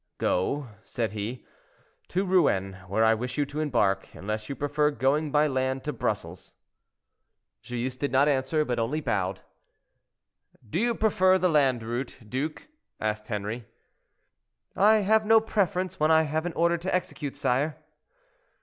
[0.17, 1.45] "Go," said he,
[2.07, 5.93] "to Rouen, where I wish you to embark, unless you prefer going by land to
[5.93, 6.55] Brussels."
[7.61, 9.41] Joyeuse did not answer, but only bowed.
[10.67, 12.67] "Do you prefer the land route, duke?"
[12.99, 13.67] asked Henri.
[14.75, 17.77] "I have no preference when I have an order to execute, sire."